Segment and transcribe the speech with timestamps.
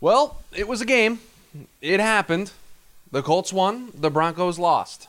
[0.00, 1.18] Well, it was a game.
[1.80, 2.52] It happened.
[3.10, 5.08] The Colts won, the Broncos lost.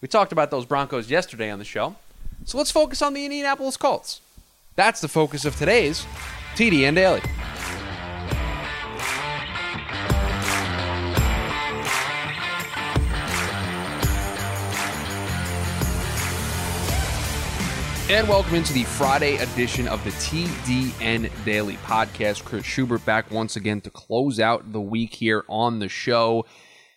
[0.00, 1.96] We talked about those Broncos yesterday on the show.
[2.44, 4.20] So let's focus on the Indianapolis Colts.
[4.76, 6.06] That's the focus of today's
[6.54, 7.22] TDN Daily.
[18.10, 22.42] And welcome into the Friday edition of the TDN Daily Podcast.
[22.42, 26.46] Chris Schubert back once again to close out the week here on the show.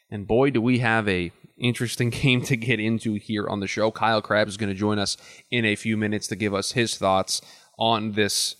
[0.09, 3.91] And boy, do we have a interesting game to get into here on the show.
[3.91, 5.17] Kyle Crabbs is going to join us
[5.51, 7.41] in a few minutes to give us his thoughts
[7.77, 8.55] on this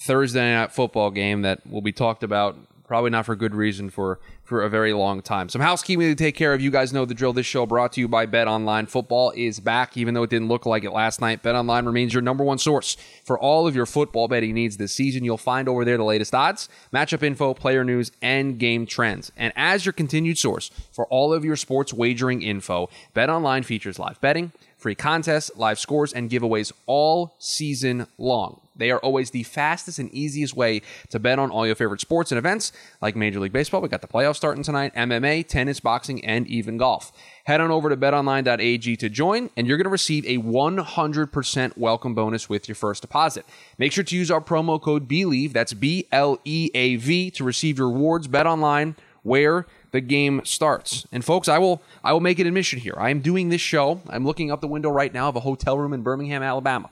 [0.00, 4.20] Thursday night football game that will be talked about probably not for good reason for
[4.48, 5.50] for a very long time.
[5.50, 6.62] Some housekeeping to take care of.
[6.62, 7.34] You guys know the drill.
[7.34, 8.86] This show brought to you by Bet Online.
[8.86, 11.42] Football is back, even though it didn't look like it last night.
[11.42, 14.94] Bet Online remains your number one source for all of your football betting needs this
[14.94, 15.22] season.
[15.22, 19.30] You'll find over there the latest odds, matchup info, player news, and game trends.
[19.36, 23.98] And as your continued source for all of your sports wagering info, Bet Online features
[23.98, 28.60] live betting, free contests, live scores, and giveaways all season long.
[28.76, 32.30] They are always the fastest and easiest way to bet on all your favorite sports
[32.30, 33.80] and events like Major League Baseball.
[33.80, 37.12] We got the playoffs starting tonight, MMA, tennis, boxing, and even golf.
[37.44, 42.14] Head on over to betonline.ag to join, and you're going to receive a 100% welcome
[42.14, 43.44] bonus with your first deposit.
[43.78, 47.42] Make sure to use our promo code BELIEVE, that's B L E A V, to
[47.42, 48.28] receive your rewards.
[48.28, 51.06] Bet online where the game starts.
[51.12, 52.94] And folks, I will I will make an admission here.
[52.96, 54.00] I am doing this show.
[54.08, 56.90] I'm looking up the window right now of a hotel room in Birmingham, Alabama.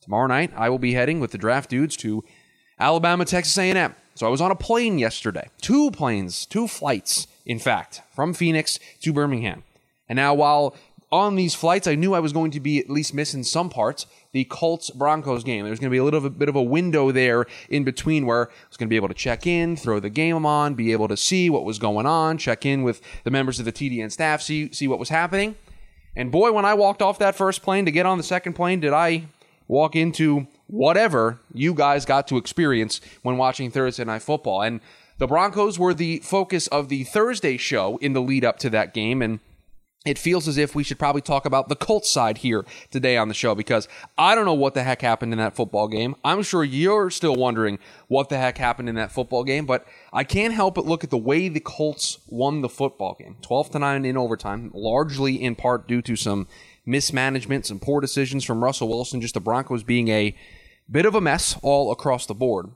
[0.00, 2.24] Tomorrow night, I will be heading with the draft dudes to
[2.78, 3.94] Alabama, Texas A&M.
[4.14, 8.78] So I was on a plane yesterday, two planes, two flights, in fact, from Phoenix
[9.02, 9.62] to Birmingham.
[10.08, 10.76] And now, while
[11.12, 14.06] on these flights, I knew I was going to be at least missing some parts.
[14.32, 15.64] The Colts Broncos game.
[15.64, 18.54] There's going to be a little bit of a window there in between where I
[18.68, 21.16] was going to be able to check in, throw the game on, be able to
[21.16, 24.72] see what was going on, check in with the members of the TDN staff, see
[24.72, 25.54] see what was happening.
[26.16, 28.80] And boy, when I walked off that first plane to get on the second plane,
[28.80, 29.26] did I
[29.68, 34.62] walk into whatever you guys got to experience when watching Thursday Night Football.
[34.62, 34.80] And
[35.18, 38.94] the Broncos were the focus of the Thursday show in the lead up to that
[38.94, 39.22] game.
[39.22, 39.40] And
[40.04, 43.28] it feels as if we should probably talk about the Colts side here today on
[43.28, 43.86] the show because
[44.18, 46.16] I don't know what the heck happened in that football game.
[46.24, 50.24] I'm sure you're still wondering what the heck happened in that football game, but I
[50.24, 53.78] can't help but look at the way the Colts won the football game 12 to
[53.78, 56.48] 9 in overtime, largely in part due to some
[56.84, 60.36] mismanagement, some poor decisions from Russell Wilson, just the Broncos being a
[60.90, 62.70] bit of a mess all across the board.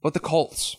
[0.00, 0.76] But the Colts,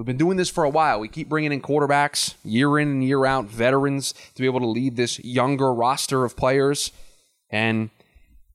[0.00, 0.98] we've been doing this for a while.
[0.98, 4.66] We keep bringing in quarterbacks year in and year out, veterans to be able to
[4.66, 6.90] lead this younger roster of players.
[7.50, 7.90] And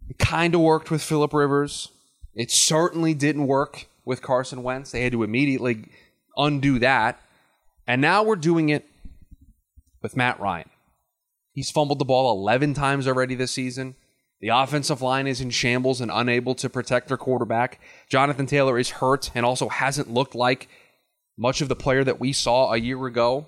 [0.09, 1.89] it kind of worked with Philip Rivers.
[2.33, 4.89] It certainly didn't work with Carson Wentz.
[4.89, 5.85] They had to immediately
[6.35, 7.21] undo that.
[7.85, 8.89] And now we're doing it
[10.01, 10.71] with Matt Ryan.
[11.51, 13.93] He's fumbled the ball 11 times already this season.
[14.41, 17.79] The offensive line is in shambles and unable to protect their quarterback.
[18.09, 20.67] Jonathan Taylor is hurt and also hasn't looked like
[21.37, 23.47] much of the player that we saw a year ago.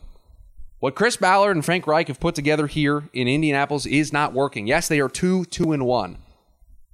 [0.80, 4.68] What Chris Ballard and Frank Reich have put together here in Indianapolis is not working.
[4.68, 6.18] Yes, they are 2 2 and 1.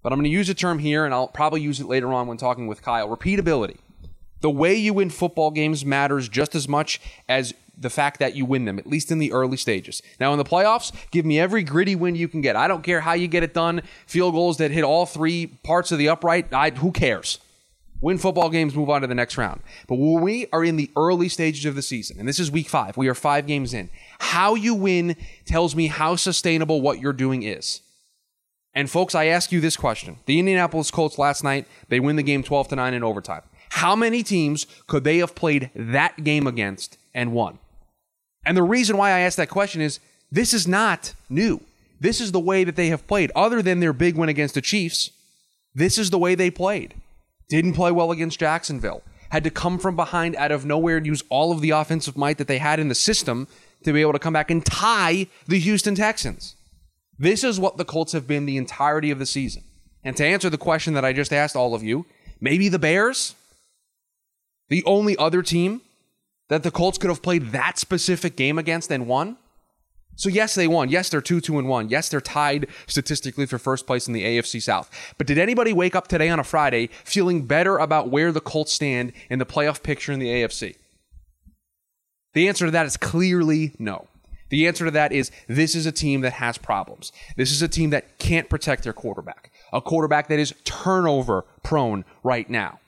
[0.02, 2.28] But I'm going to use a term here, and I'll probably use it later on
[2.28, 3.78] when talking with Kyle repeatability.
[4.42, 7.00] The way you win football games matters just as much
[7.30, 10.02] as the fact that you win them, at least in the early stages.
[10.20, 12.56] Now, in the playoffs, give me every gritty win you can get.
[12.56, 13.82] I don't care how you get it done.
[14.06, 17.40] Field goals that hit all three parts of the upright, I, who cares?
[18.04, 19.62] Win football games, move on to the next round.
[19.88, 22.68] But when we are in the early stages of the season, and this is week
[22.68, 25.16] five, we are five games in, how you win
[25.46, 27.80] tells me how sustainable what you're doing is.
[28.74, 30.18] And folks, I ask you this question.
[30.26, 33.44] The Indianapolis Colts last night, they win the game 12 to 9 in overtime.
[33.70, 37.58] How many teams could they have played that game against and won?
[38.46, 41.62] And the reason why I ask that question is this is not new.
[42.02, 43.32] This is the way that they have played.
[43.34, 45.12] Other than their big win against the Chiefs,
[45.74, 46.96] this is the way they played.
[47.54, 49.04] Didn't play well against Jacksonville.
[49.30, 52.40] Had to come from behind out of nowhere and use all of the offensive might
[52.40, 53.48] that they had in the system
[53.84, 56.56] to be able to come back and tie the Houston Texans.
[57.20, 59.64] This is what the Colts have been the entirety of the season.
[60.04, 62.08] And to answer the question that I just asked all of you,
[62.42, 63.36] maybe the Bears?
[64.70, 65.82] The only other team
[66.50, 69.38] that the Colts could have played that specific game against and won?
[70.16, 70.90] So yes, they won.
[70.90, 71.90] Yes, they're 2 2 and 1.
[71.90, 74.90] Yes, they're tied statistically for first place in the AFC South.
[75.18, 78.74] But did anybody wake up today on a Friday feeling better about where the Colts
[78.74, 80.76] stand in the playoff picture in the AFC?
[82.34, 84.08] The answer to that is clearly no.
[84.50, 87.12] The answer to that is this is a team that has problems.
[87.38, 89.52] This is a team that can't protect their quarterback.
[89.72, 92.80] A quarterback that is turnover prone right now.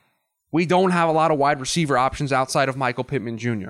[0.51, 3.69] We don't have a lot of wide receiver options outside of Michael Pittman Jr.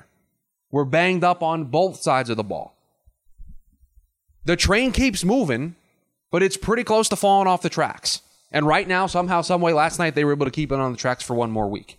[0.70, 2.75] We're banged up on both sides of the ball.
[4.46, 5.74] The train keeps moving,
[6.30, 8.22] but it's pretty close to falling off the tracks.
[8.52, 10.98] And right now, somehow, someway, last night they were able to keep it on the
[10.98, 11.98] tracks for one more week.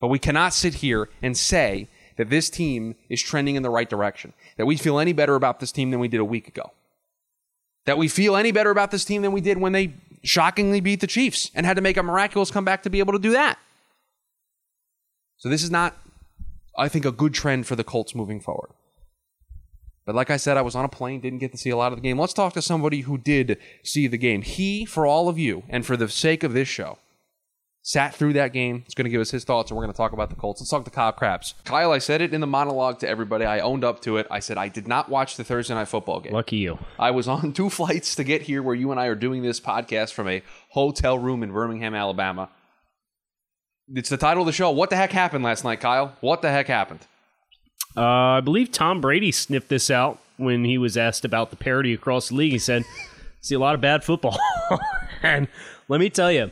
[0.00, 1.86] But we cannot sit here and say
[2.16, 5.60] that this team is trending in the right direction, that we feel any better about
[5.60, 6.72] this team than we did a week ago,
[7.86, 9.94] that we feel any better about this team than we did when they
[10.24, 13.18] shockingly beat the Chiefs and had to make a miraculous comeback to be able to
[13.20, 13.60] do that.
[15.36, 15.96] So this is not,
[16.76, 18.70] I think, a good trend for the Colts moving forward.
[20.08, 21.92] But like I said, I was on a plane, didn't get to see a lot
[21.92, 22.18] of the game.
[22.18, 24.40] Let's talk to somebody who did see the game.
[24.40, 26.96] He, for all of you, and for the sake of this show,
[27.82, 28.84] sat through that game.
[28.86, 30.62] He's going to give us his thoughts, and we're going to talk about the Colts.
[30.62, 31.52] Let's talk to Kyle Crabbs.
[31.64, 33.44] Kyle, I said it in the monologue to everybody.
[33.44, 34.26] I owned up to it.
[34.30, 36.32] I said I did not watch the Thursday night football game.
[36.32, 36.78] Lucky you.
[36.98, 39.60] I was on two flights to get here where you and I are doing this
[39.60, 42.48] podcast from a hotel room in Birmingham, Alabama.
[43.94, 44.70] It's the title of the show.
[44.70, 46.16] What the heck happened last night, Kyle?
[46.22, 47.00] What the heck happened?
[47.96, 51.92] Uh, I believe Tom Brady sniffed this out when he was asked about the parity
[51.92, 52.52] across the league.
[52.52, 52.84] He said,
[53.40, 54.38] "See a lot of bad football."
[55.22, 55.48] and
[55.88, 56.50] let me tell you,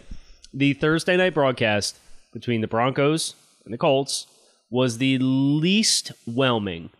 [0.52, 1.98] the Thursday night broadcast
[2.32, 3.34] between the Broncos
[3.64, 4.26] and the Colts
[4.70, 6.90] was the least whelming,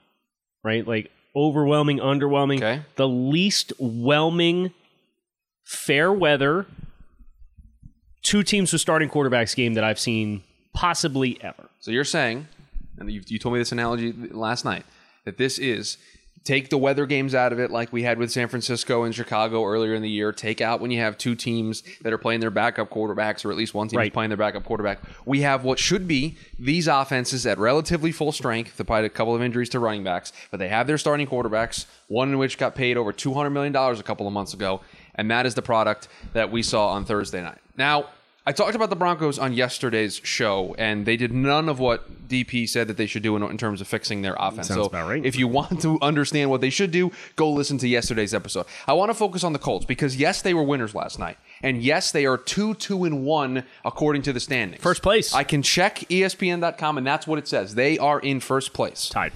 [0.63, 0.87] right?
[0.87, 2.57] Like overwhelming, underwhelming.
[2.57, 2.83] Okay.
[2.97, 4.73] The least whelming,
[5.65, 6.67] fair weather,
[8.23, 10.43] two teams with starting quarterbacks game that I've seen
[10.73, 11.69] possibly ever.
[11.81, 12.49] So you're saying,
[12.99, 14.85] and you, you told me this analogy last night,
[15.25, 15.99] that this is
[16.47, 19.65] take the weather games out of it like we had with San Francisco and Chicago
[19.65, 20.31] earlier in the year.
[20.31, 23.57] Take out when you have two teams that are playing their backup quarterbacks, or at
[23.57, 25.01] least one team is playing their backup quarterback.
[25.25, 29.43] We have what should be these offenses at relatively full strength, despite a couple of
[29.43, 32.97] injuries to running backs, but they have their starting quarterbacks, one in which got paid
[32.97, 34.81] over $200 million a couple of months ago,
[35.17, 37.59] and that is the product that we saw on Thursday night.
[37.77, 38.11] Now,
[38.49, 42.69] I talked about the Broncos on yesterday's show, and they did none of what DP
[42.69, 44.69] said that they should do in, in terms of fixing their offense.
[44.69, 45.25] Sounds so, about right.
[45.25, 48.67] if you want to understand what they should do, go listen to yesterday's episode.
[48.87, 51.83] I want to focus on the Colts because yes, they were winners last night, and
[51.83, 54.83] yes, they are two, two, and one according to the standings.
[54.83, 55.35] First place.
[55.35, 57.75] I can check ESPN.com, and that's what it says.
[57.75, 59.09] They are in first place.
[59.09, 59.33] Tied.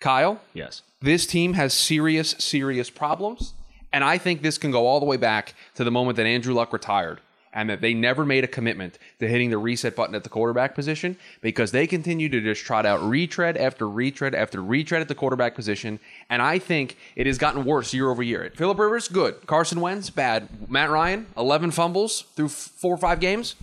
[0.00, 0.82] Kyle, Yes.
[1.02, 3.54] this team has serious, serious problems.
[3.92, 6.52] And I think this can go all the way back to the moment that Andrew
[6.54, 7.20] Luck retired
[7.52, 10.74] and that they never made a commitment to hitting the reset button at the quarterback
[10.74, 15.14] position because they continue to just trot out retread after retread after retread at the
[15.14, 15.98] quarterback position.
[16.30, 18.50] And I think it has gotten worse year over year.
[18.54, 19.46] Philip Rivers, good.
[19.46, 20.48] Carson Wentz, bad.
[20.70, 23.54] Matt Ryan, 11 fumbles through four or five games.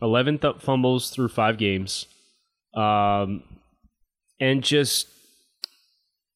[0.00, 2.06] 11 th- fumbles through five games.
[2.74, 3.42] Um,
[4.40, 5.08] and just,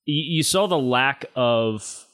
[0.04, 2.06] you, you saw the lack of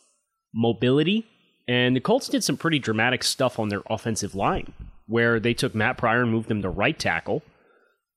[0.54, 1.26] mobility.
[1.68, 4.72] And the Colts did some pretty dramatic stuff on their offensive line,
[5.06, 7.42] where they took Matt Pryor and moved him to right tackle.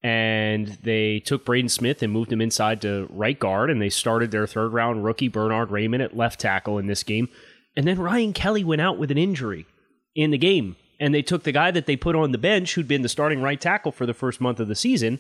[0.02, 3.70] And they took Braden Smith and moved him inside to right guard.
[3.70, 7.30] And they started their third round rookie Bernhard Raimann at left tackle in this game.
[7.76, 9.68] And then Ryan Kelly went out with an injury
[10.16, 10.76] in the game.
[11.00, 13.42] And they took the guy that they put on the bench, who'd been the starting
[13.42, 15.20] right tackle for the first month of the season,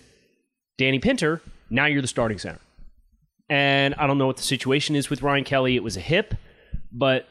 [0.77, 1.42] Danny Pinter.
[1.69, 2.60] Now you're the starting center.
[3.50, 5.75] And I don't know what the situation is with Ryan Kelly.
[5.75, 6.36] It was a hip,
[6.92, 7.27] but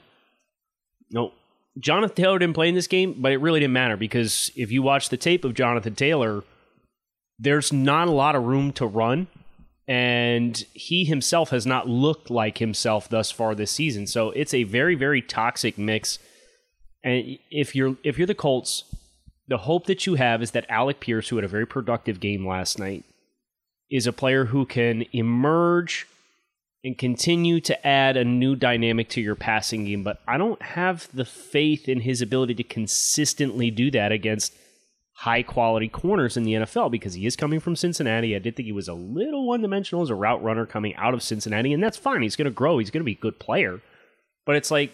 [1.11, 1.33] no.
[1.79, 4.83] Jonathan Taylor didn't play in this game, but it really didn't matter because if you
[4.83, 6.43] watch the tape of Jonathan Taylor,
[7.39, 9.29] there's not a lot of room to run.
[9.87, 14.07] And he himself has not looked like himself thus far this season.
[14.07, 16.19] So it's a very, very toxic mix.
[17.03, 18.85] And if you're if you're the Colts,
[19.49, 22.47] the hope that you have is that Alec Pierce, who had a very productive game
[22.47, 23.05] last night,
[23.91, 26.07] is a player who can emerge
[26.83, 30.03] and continue to add a new dynamic to your passing game.
[30.03, 34.55] But I don't have the faith in his ability to consistently do that against
[35.13, 38.35] high quality corners in the NFL because he is coming from Cincinnati.
[38.35, 41.13] I did think he was a little one dimensional as a route runner coming out
[41.13, 42.23] of Cincinnati, and that's fine.
[42.23, 43.83] He's going to grow, he's going to be a good player.
[44.47, 44.93] But it's like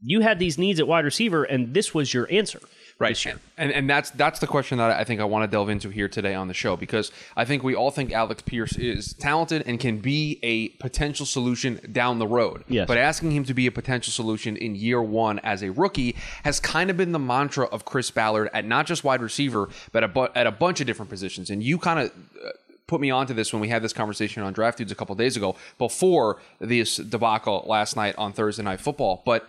[0.00, 2.60] you had these needs at wide receiver, and this was your answer.
[3.00, 3.24] Right.
[3.56, 6.08] And and that's that's the question that I think I want to delve into here
[6.08, 9.78] today on the show because I think we all think Alex Pierce is talented and
[9.78, 12.64] can be a potential solution down the road.
[12.66, 12.88] Yes.
[12.88, 16.58] But asking him to be a potential solution in year one as a rookie has
[16.58, 20.08] kind of been the mantra of Chris Ballard at not just wide receiver, but a,
[20.08, 21.50] bu- at a bunch of different positions.
[21.50, 22.12] And you kind of
[22.44, 22.50] uh,
[22.88, 25.36] put me onto this when we had this conversation on Draft Dudes a couple days
[25.36, 29.22] ago before this debacle last night on Thursday Night Football.
[29.24, 29.48] But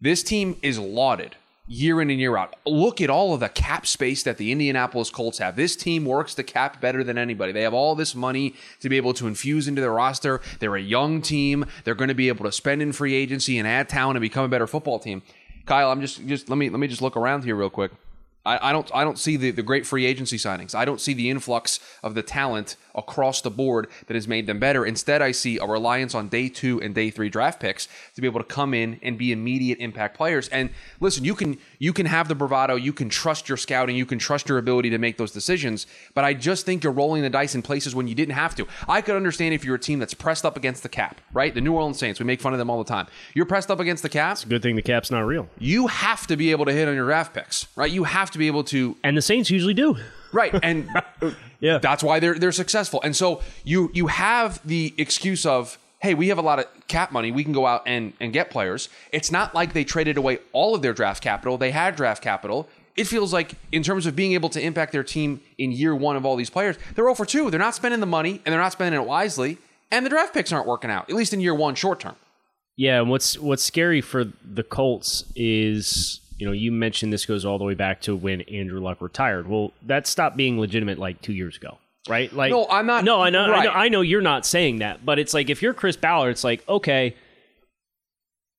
[0.00, 1.36] this team is lauded
[1.70, 2.56] year in and year out.
[2.66, 5.54] Look at all of the cap space that the Indianapolis Colts have.
[5.54, 7.52] This team works the cap better than anybody.
[7.52, 10.40] They have all this money to be able to infuse into their roster.
[10.58, 11.64] They're a young team.
[11.84, 14.44] They're going to be able to spend in free agency and add talent and become
[14.44, 15.22] a better football team.
[15.64, 17.92] Kyle, I'm just just let me let me just look around here real quick.
[18.44, 20.74] I, I don't I don't see the, the great free agency signings.
[20.74, 24.58] I don't see the influx of the talent across the board that has made them
[24.58, 24.84] better.
[24.84, 28.26] Instead, I see a reliance on day two and day three draft picks to be
[28.26, 30.48] able to come in and be immediate impact players.
[30.48, 30.70] And
[31.00, 34.18] listen, you can you can have the bravado, you can trust your scouting, you can
[34.18, 35.86] trust your ability to make those decisions.
[36.14, 38.66] But I just think you're rolling the dice in places when you didn't have to.
[38.88, 41.54] I could understand if you're a team that's pressed up against the cap, right?
[41.54, 43.06] The New Orleans Saints, we make fun of them all the time.
[43.34, 44.38] You're pressed up against the cap.
[44.48, 45.48] Good thing the cap's not real.
[45.58, 47.90] You have to be able to hit on your draft picks, right?
[47.90, 49.96] You have to be able to And the Saints usually do.
[50.32, 50.88] Right, and
[51.60, 51.78] Yeah.
[51.78, 53.00] that's why they're they're successful.
[53.02, 57.12] And so you you have the excuse of, hey, we have a lot of cap
[57.12, 58.88] money, we can go out and and get players.
[59.12, 61.58] It's not like they traded away all of their draft capital.
[61.58, 62.68] They had draft capital.
[62.96, 66.16] It feels like in terms of being able to impact their team in year one
[66.16, 67.50] of all these players, they're 0 for 2.
[67.50, 69.58] They're not spending the money and they're not spending it wisely.
[69.92, 72.16] And the draft picks aren't working out, at least in year one, short term.
[72.76, 77.44] Yeah, and what's what's scary for the Colts is, you know, you mentioned this goes
[77.44, 79.46] all the way back to when Andrew Luck retired.
[79.46, 81.78] Well, that stopped being legitimate like two years ago,
[82.08, 82.32] right?
[82.32, 85.04] Like, No, I'm not- No, I know, I know, I know you're not saying that,
[85.04, 87.14] but it's like if you're Chris Ballard, it's like okay,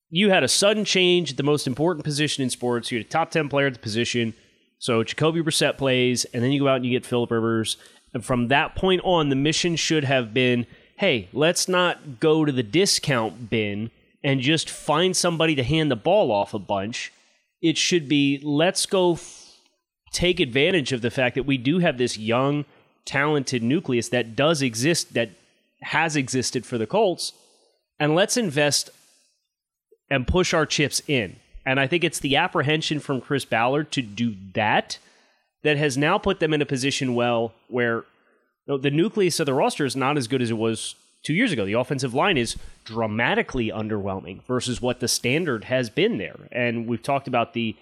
[0.10, 2.92] you had a sudden change at the most important position in sports.
[2.92, 4.34] You had a top ten player at the position,
[4.78, 7.78] so Jacoby Brissett plays, and then you go out and you get Philip Rivers,
[8.14, 12.52] and from that point on, the mission should have been, hey, let's not go to
[12.52, 13.90] the discount bin
[14.24, 17.12] and just find somebody to hand the ball off a bunch.
[17.62, 19.56] It should be let's go f-
[20.12, 22.66] take advantage of the fact that we do have this young,
[23.06, 25.30] talented nucleus that does exist, that
[25.82, 27.34] has existed for the Colts,
[28.00, 28.90] and let's invest
[30.10, 31.38] and push our chips in.
[31.66, 34.98] And I think it's the apprehension from Chris Ballard to do that
[35.64, 38.04] that has now put them in a position well where you
[38.68, 41.52] know, the nucleus of the roster is not as good as it was two years
[41.52, 41.66] ago.
[41.66, 46.48] The offensive line is dramatically underwhelming versus what the standard has been there.
[46.52, 47.76] And we've talked about the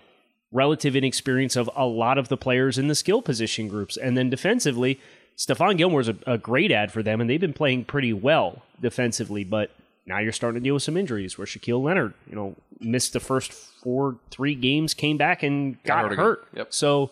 [0.51, 3.98] relative inexperience of a lot of the players in the skill position groups.
[3.98, 5.00] And then defensively,
[5.38, 9.43] Stephon Gilmore's a, a great ad for them, and they've been playing pretty well defensively,
[9.43, 9.72] but
[10.05, 13.19] now you're starting to deal with some injuries where Shaquille Leonard, you know, missed the
[13.19, 16.48] first four, three games, came back and got hurt hurt.
[16.55, 16.74] Yep.
[16.74, 17.12] So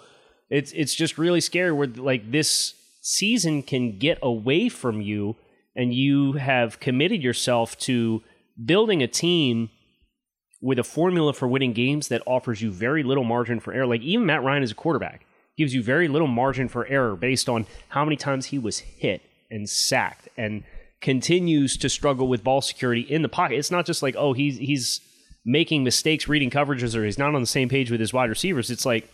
[0.50, 5.36] it's it's just really scary where like this season can get away from you
[5.78, 8.24] and you have committed yourself to
[8.66, 9.70] building a team
[10.60, 13.86] with a formula for winning games that offers you very little margin for error.
[13.86, 17.48] Like even Matt Ryan as a quarterback gives you very little margin for error based
[17.48, 20.64] on how many times he was hit and sacked and
[21.00, 23.58] continues to struggle with ball security in the pocket.
[23.58, 25.00] It's not just like, oh, he's he's
[25.46, 28.72] making mistakes reading coverages or he's not on the same page with his wide receivers.
[28.72, 29.08] It's like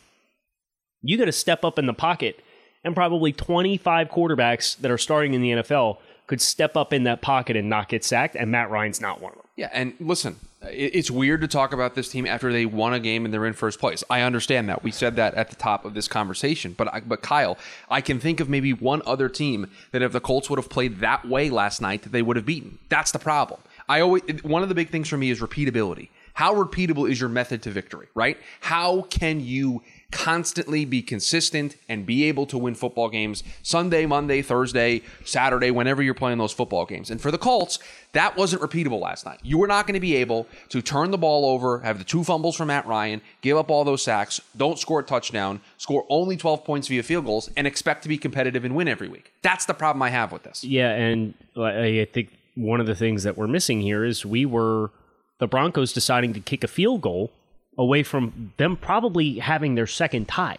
[1.02, 2.40] you got to step up in the pocket
[2.86, 5.98] and probably 25 quarterbacks that are starting in the NFL
[6.34, 9.34] could step up in that pocket and not get sacked and Matt Ryan's not one
[9.34, 9.46] of them.
[9.56, 13.24] Yeah, and listen, it's weird to talk about this team after they won a game
[13.24, 14.04] and they're in first place.
[14.10, 14.84] I understand that.
[14.84, 16.74] We said that at the top of this conversation.
[16.76, 17.56] But I, but Kyle,
[17.88, 21.02] I can think of maybe one other team that if the Colts would have played
[21.02, 22.80] that way last night, that they would have beaten.
[22.90, 23.60] That's the problem.
[23.88, 26.10] I always one of the big things for me is repeatability.
[26.34, 28.40] How repeatable is your method to victory, right?
[28.60, 29.84] How can you
[30.14, 36.04] constantly be consistent and be able to win football games Sunday, Monday, Thursday, Saturday, whenever
[36.04, 37.10] you're playing those football games.
[37.10, 37.80] And for the Colts,
[38.14, 39.40] that wasn't repeatable last night.
[39.42, 42.24] You were not going to be able to turn the ball over, have the two
[42.24, 46.38] fumbles from Matt Ryan, give up all those sacks, don't score a touchdown, score only
[46.38, 49.34] 12 points via field goals, and expect to be competitive and win every week.
[49.42, 50.64] That's the problem I have with this.
[50.64, 54.92] Yeah, and I think one of the things that we're missing here is we were
[55.40, 57.32] the Broncos deciding to kick a field goal
[57.78, 60.58] away from them probably having their second tie.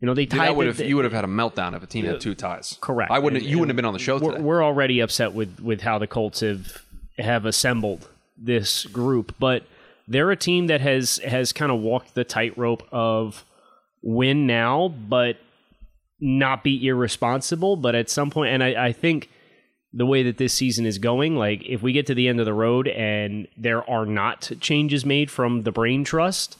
[0.00, 0.48] You know, they Dude, tied.
[0.48, 2.78] that would have, you would have had a meltdown if a team had two ties.
[2.80, 3.10] correct.
[3.10, 3.42] I wouldn't.
[3.42, 4.42] And- you wouldn't have been on the show we're, today.
[4.42, 6.82] we're already upset with with how the Colts have
[7.18, 9.64] have assembled this group, but
[10.06, 13.44] they're a team that has has kind of walked the tightrope of
[14.02, 15.36] win now, but
[16.20, 17.74] not be irresponsible.
[17.76, 19.28] But at some point, and I, I think
[19.92, 22.46] the way that this season is going, like if we get to the end of
[22.46, 26.58] the road and there are not changes made from the brain trust,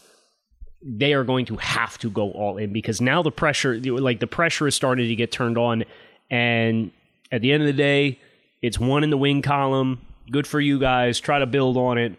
[0.82, 4.26] they are going to have to go all in because now the pressure, like the
[4.26, 5.85] pressure is starting to get turned on,
[6.30, 6.90] and
[7.30, 8.18] at the end of the day,
[8.62, 10.00] it's one in the wing column.
[10.30, 11.20] Good for you guys.
[11.20, 12.14] Try to build on it.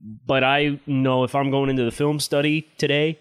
[0.00, 3.18] But I know if I'm going into the film study today,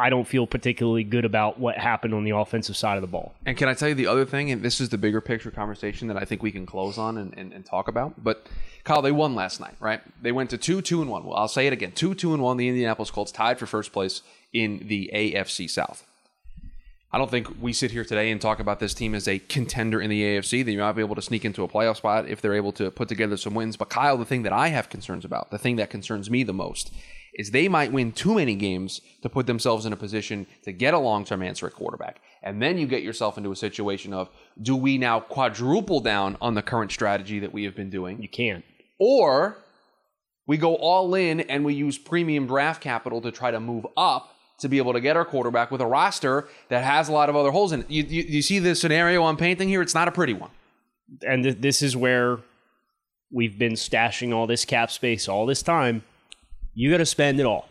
[0.00, 3.34] I don't feel particularly good about what happened on the offensive side of the ball.
[3.44, 4.50] And can I tell you the other thing?
[4.52, 7.34] And this is the bigger picture conversation that I think we can close on and,
[7.36, 8.22] and, and talk about.
[8.22, 8.46] But
[8.84, 10.00] Kyle, they won last night, right?
[10.22, 11.24] They went to two, two, and one.
[11.24, 12.56] Well, I'll say it again: two, two, and one.
[12.58, 16.06] The Indianapolis Colts tied for first place in the AFC South.
[17.10, 20.00] I don't think we sit here today and talk about this team as a contender
[20.00, 20.64] in the AFC.
[20.64, 23.08] They might be able to sneak into a playoff spot if they're able to put
[23.08, 23.78] together some wins.
[23.78, 26.52] But Kyle, the thing that I have concerns about, the thing that concerns me the
[26.52, 26.92] most,
[27.38, 30.92] is they might win too many games to put themselves in a position to get
[30.92, 32.20] a long-term answer at quarterback.
[32.42, 34.28] And then you get yourself into a situation of
[34.60, 38.28] do we now quadruple down on the current strategy that we have been doing You
[38.28, 38.64] can't.
[38.98, 39.56] or
[40.46, 44.34] we go all in and we use premium draft capital to try to move up
[44.60, 47.36] to be able to get our quarterback with a roster that has a lot of
[47.36, 47.90] other holes in it.
[47.90, 49.82] You, you, you see the scenario I'm painting here?
[49.82, 50.50] It's not a pretty one.
[51.24, 52.38] And th- this is where
[53.30, 56.02] we've been stashing all this cap space all this time.
[56.78, 57.68] You got to spend it all.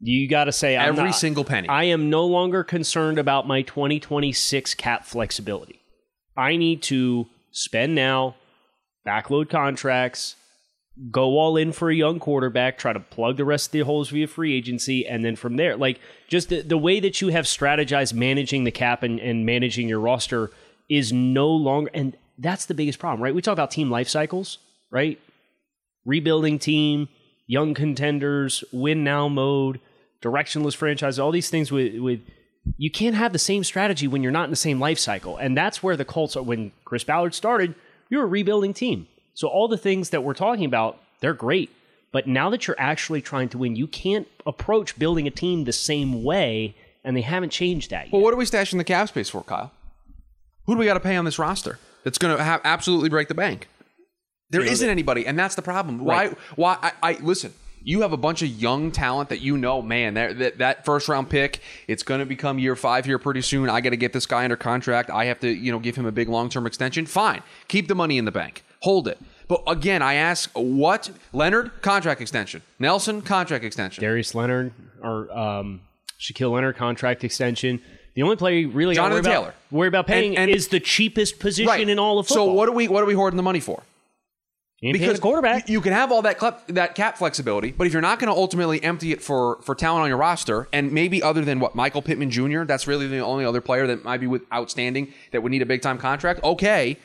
[0.00, 1.68] You got to say I'm Every not- single penny.
[1.68, 5.80] I am no longer concerned about my 2026 cap flexibility.
[6.36, 8.34] I need to spend now,
[9.06, 10.34] backload contracts,
[11.12, 14.08] go all in for a young quarterback, try to plug the rest of the holes
[14.08, 17.44] via free agency, and then from there, like just the, the way that you have
[17.44, 20.50] strategized managing the cap and, and managing your roster
[20.88, 23.32] is no longer, and that's the biggest problem, right?
[23.32, 24.58] We talk about team life cycles,
[24.90, 25.20] right?
[26.04, 27.08] Rebuilding team,
[27.50, 29.80] young contenders, win now mode,
[30.22, 32.20] directionless franchise, all these things with with
[32.76, 35.36] you can't have the same strategy when you're not in the same life cycle.
[35.36, 37.74] And that's where the Colts are when Chris Ballard started,
[38.08, 39.08] you're a rebuilding team.
[39.34, 41.70] So all the things that we're talking about, they're great.
[42.12, 45.72] But now that you're actually trying to win, you can't approach building a team the
[45.72, 48.12] same way, and they haven't changed that yet.
[48.12, 49.72] well, what are we stashing the cap space for, Kyle?
[50.66, 53.28] Who do we got to pay on this roster that's going to have absolutely break
[53.28, 53.68] the bank?
[54.50, 56.02] There isn't anybody, and that's the problem.
[56.02, 56.32] Right.
[56.56, 56.76] Why?
[56.80, 56.92] Why?
[57.02, 57.52] I, I listen.
[57.82, 60.14] You have a bunch of young talent that you know, man.
[60.14, 63.70] That that, that first round pick, it's going to become year five here pretty soon.
[63.70, 65.08] I got to get this guy under contract.
[65.08, 67.06] I have to, you know, give him a big long term extension.
[67.06, 69.18] Fine, keep the money in the bank, hold it.
[69.48, 75.80] But again, I ask, what Leonard contract extension, Nelson contract extension, Darius Leonard or um,
[76.20, 77.80] Shaquille Leonard contract extension.
[78.14, 79.54] The only player you really to worry Jonathan about, Taylor.
[79.70, 82.48] worry about paying And- and- is the cheapest position in all of football.
[82.48, 83.82] So what are we what are we hoarding the money for?
[84.82, 85.68] The quarterback.
[85.68, 88.38] You, can have all that clep, that cap flexibility, but if you're not going to
[88.38, 92.00] ultimately empty it for for talent on your roster, and maybe other than what Michael
[92.00, 95.52] Pittman Jr., that's really the only other player that might be with outstanding that would
[95.52, 96.42] need a big time contract.
[96.42, 96.96] Okay,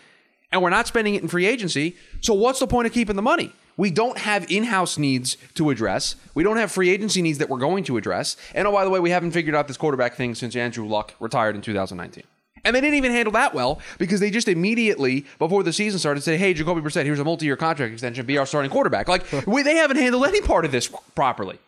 [0.53, 1.97] and we're not spending it in free agency.
[2.21, 3.51] So what's the point of keeping the money?
[3.75, 6.15] We don't have in-house needs to address.
[6.33, 8.37] We don't have free agency needs that we're going to address.
[8.53, 11.13] And oh, by the way, we haven't figured out this quarterback thing since Andrew Luck
[11.19, 12.23] retired in 2019.
[12.65, 16.21] And they didn't even handle that well because they just immediately, before the season started,
[16.21, 19.07] said, hey, Jacoby Brissett, here's a multi year contract extension, be our starting quarterback.
[19.07, 21.59] Like, we, they haven't handled any part of this properly.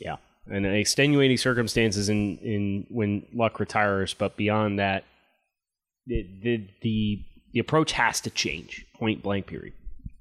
[0.00, 0.16] Yeah,
[0.48, 5.04] and extenuating circumstances in in when Luck retires, but beyond that,
[6.06, 8.86] the the the, the approach has to change.
[8.94, 9.46] Point blank.
[9.46, 9.72] Period.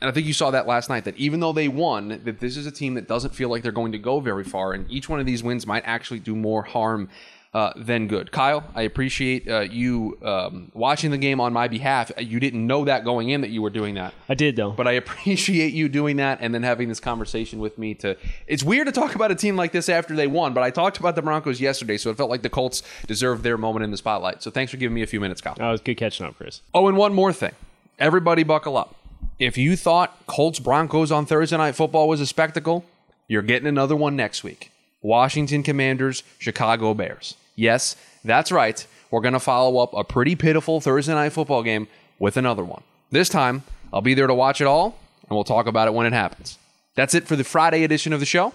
[0.01, 2.57] And I think you saw that last night that even though they won, that this
[2.57, 5.07] is a team that doesn't feel like they're going to go very far, and each
[5.09, 7.09] one of these wins might actually do more harm
[7.55, 8.33] uh, than good.
[8.33, 12.11] Kyle, I appreciate uh, you um, watching the game on my behalf.
[12.19, 14.13] You didn't know that going in that you were doing that.
[14.27, 14.71] I did though.
[14.71, 18.61] but I appreciate you doing that and then having this conversation with me to it's
[18.61, 21.15] weird to talk about a team like this after they won, but I talked about
[21.15, 24.43] the Broncos yesterday, so it felt like the Colts deserved their moment in the spotlight.
[24.43, 25.55] So thanks for giving me a few minutes, Kyle.
[25.55, 26.59] that was good catching up, Chris.
[26.73, 27.53] Oh, and one more thing.
[27.97, 28.95] Everybody buckle up.
[29.39, 32.83] If you thought Colts Broncos on Thursday night football was a spectacle,
[33.29, 34.71] you're getting another one next week.
[35.01, 37.35] Washington Commanders, Chicago Bears.
[37.55, 38.85] Yes, that's right.
[39.11, 41.87] We're going to follow up a pretty pitiful Thursday night football game
[42.19, 42.83] with another one.
[43.11, 43.63] This time,
[43.93, 46.57] I'll be there to watch it all, and we'll talk about it when it happens.
[46.95, 48.53] That's it for the Friday edition of the show.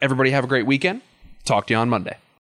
[0.00, 1.02] Everybody have a great weekend.
[1.44, 2.16] Talk to you on Monday.